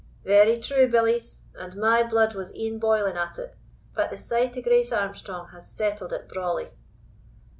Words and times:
"Very 0.23 0.57
true, 0.59 0.87
billies, 0.87 1.43
and 1.53 1.75
my 1.77 2.01
blood 2.01 2.33
was 2.33 2.51
e'en 2.55 2.79
boiling 2.79 3.15
at 3.17 3.37
it; 3.37 3.53
but 3.93 4.09
the 4.09 4.17
sight 4.17 4.57
o' 4.57 4.61
Grace 4.63 4.91
Armstrong 4.91 5.49
has 5.49 5.71
settled 5.71 6.11
it 6.11 6.27
brawly." 6.27 6.69